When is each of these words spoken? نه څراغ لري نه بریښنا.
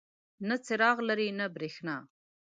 نه 0.47 0.55
څراغ 0.65 0.97
لري 1.09 1.29
نه 1.39 1.45
بریښنا. 1.55 1.97